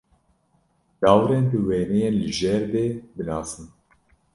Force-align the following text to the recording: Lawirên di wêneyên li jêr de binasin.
Lawirên 1.01 1.45
di 1.51 1.59
wêneyên 1.67 2.13
li 2.21 2.27
jêr 2.37 2.61
de 2.71 2.83
binasin. 3.15 3.67